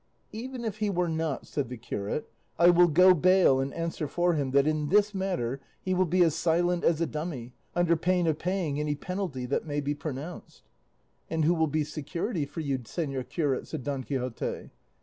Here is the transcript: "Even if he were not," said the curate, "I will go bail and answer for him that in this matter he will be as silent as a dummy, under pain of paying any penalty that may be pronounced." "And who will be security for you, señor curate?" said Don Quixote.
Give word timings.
"Even 0.31 0.65
if 0.65 0.77
he 0.77 0.89
were 0.89 1.07
not," 1.07 1.45
said 1.45 1.69
the 1.69 1.77
curate, 1.77 2.27
"I 2.57 2.71
will 2.71 2.87
go 2.87 3.13
bail 3.13 3.59
and 3.59 3.71
answer 3.71 4.07
for 4.07 4.33
him 4.33 4.49
that 4.49 4.65
in 4.65 4.89
this 4.89 5.13
matter 5.13 5.61
he 5.79 5.93
will 5.93 6.07
be 6.07 6.23
as 6.23 6.33
silent 6.33 6.83
as 6.83 7.01
a 7.01 7.05
dummy, 7.05 7.53
under 7.75 7.95
pain 7.95 8.25
of 8.25 8.39
paying 8.39 8.79
any 8.79 8.95
penalty 8.95 9.45
that 9.45 9.67
may 9.67 9.79
be 9.79 9.93
pronounced." 9.93 10.63
"And 11.29 11.45
who 11.45 11.53
will 11.53 11.67
be 11.67 11.83
security 11.83 12.47
for 12.47 12.61
you, 12.61 12.79
señor 12.79 13.29
curate?" 13.29 13.67
said 13.67 13.83
Don 13.83 14.03
Quixote. 14.03 14.71